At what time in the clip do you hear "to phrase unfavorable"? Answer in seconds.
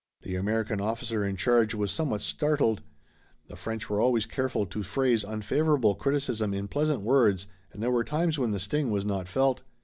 4.65-5.93